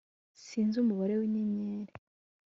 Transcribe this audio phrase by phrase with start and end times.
[0.43, 1.93] sinzi umubare w'inyenyeri